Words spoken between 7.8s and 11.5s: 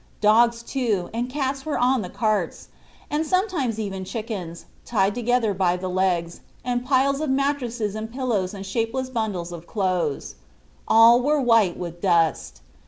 and pillows and shapeless bundles of clothes. All were